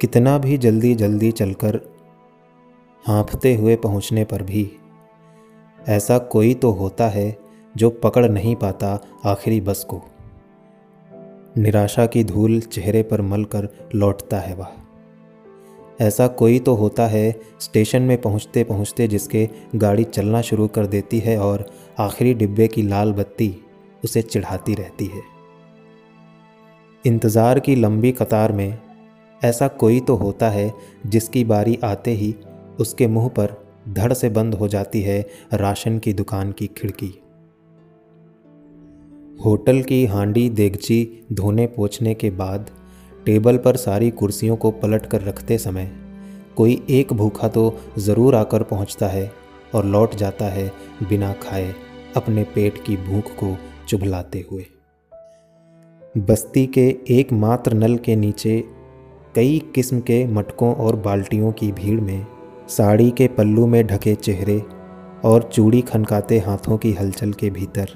[0.00, 1.80] कितना भी जल्दी जल्दी चलकर
[3.06, 4.72] हाँफते हुए पहुँचने पर भी
[5.88, 7.38] ऐसा कोई तो होता है
[7.76, 10.02] जो पकड़ नहीं पाता आखिरी बस को।
[11.56, 14.68] निराशा की धूल चेहरे पर मल कर लौटता है वह।
[16.00, 21.18] ऐसा कोई तो होता है स्टेशन में पहुँचते पहुँचते जिसके गाड़ी चलना शुरू कर देती
[21.18, 23.64] है और आखिरी डिब्बे की लाल बत्ती
[24.04, 25.31] उसे चिढ़ाती रहती है।
[27.04, 28.78] इंतज़ार की लंबी कतार में
[29.42, 30.72] ऐसा कोई तो होता है
[31.06, 32.34] जिसकी बारी आते ही
[32.80, 33.54] उसके मुँह पर
[33.88, 35.20] धड़ से बंद हो जाती है
[35.54, 37.12] राशन की दुकान की खिड़की।
[39.44, 42.70] होटल की हांडी देगची धोने पोछने के बाद
[43.26, 45.90] टेबल पर सारी कुर्सियों को पलट कर रखते समय
[46.56, 49.30] कोई एक भूखा तो ज़रूर आकर पहुँचता है
[49.74, 50.70] और लौट जाता है
[51.02, 51.74] बिना खाए
[52.16, 53.56] अपने पेट की भूख को
[53.88, 54.66] चुभलाते हुए।
[56.14, 58.64] बस्ती के एकमात्र नल के नीचे
[59.34, 62.26] कई किस्म के मटकों और बाल्टियों की भीड़ में
[62.68, 64.58] साड़ी के पल्लू में ढके चेहरे
[65.24, 67.90] और चूड़ी खनकाते हाथों की हलचल के भीतर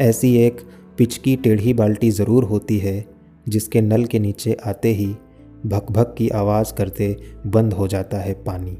[0.00, 0.60] ऐसी एक
[0.98, 3.04] पिचकी टेढ़ी बाल्टी ज़रूर होती है,
[3.48, 5.06] जिसके नल के नीचे आते ही
[5.66, 8.76] भक भक की आवाज़ करते बंद हो जाता है पानी।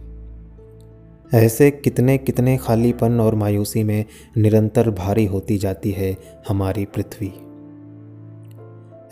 [1.38, 4.04] ऐसे कितने कितने खालीपन और मायूसी में
[4.36, 6.16] निरंतर भारी होती जाती है
[6.48, 7.32] हमारी पृथ्वी।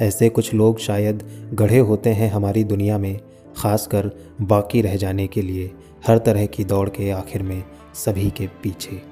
[0.00, 1.22] ऐसे कुछ लोग शायद
[1.55, 3.21] गढ़े होते हैं हमारी दुनिया में,
[3.56, 5.71] खासकर बाकी रह जाने के लिए,
[6.06, 9.03] हर तरह की दौड़ के आखिर में सभी के पीछे।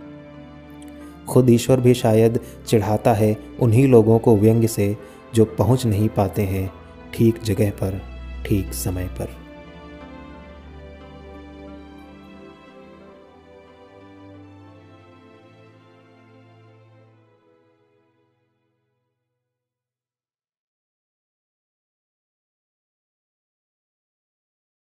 [1.29, 4.97] खुद ईश्वर भी शायद चिढ़ाता है उन्हीं लोगों को व्यंग्य से
[5.35, 6.73] जो पहुँच नहीं पाते हैं,
[7.15, 8.01] ठीक जगह पर,
[8.47, 9.48] ठीक समय पर।